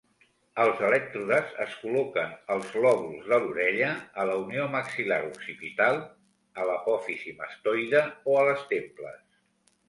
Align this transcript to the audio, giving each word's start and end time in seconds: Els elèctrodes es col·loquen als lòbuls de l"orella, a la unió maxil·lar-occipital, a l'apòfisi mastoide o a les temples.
Els 0.61 0.79
elèctrodes 0.85 1.49
es 1.65 1.73
col·loquen 1.81 2.31
als 2.55 2.71
lòbuls 2.85 3.27
de 3.33 3.35
l"orella, 3.37 3.91
a 4.23 4.25
la 4.31 4.39
unió 4.45 4.65
maxil·lar-occipital, 4.77 6.01
a 6.63 6.67
l'apòfisi 6.71 7.37
mastoide 7.45 8.03
o 8.33 8.41
a 8.41 8.49
les 8.51 8.67
temples. 8.75 9.23